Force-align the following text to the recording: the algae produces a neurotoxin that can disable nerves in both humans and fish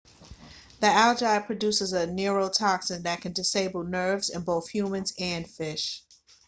the 0.79 0.87
algae 0.87 1.39
produces 1.45 1.93
a 1.93 2.07
neurotoxin 2.07 3.03
that 3.03 3.21
can 3.21 3.33
disable 3.33 3.83
nerves 3.83 4.31
in 4.31 4.41
both 4.41 4.67
humans 4.67 5.13
and 5.19 5.47
fish 5.47 6.03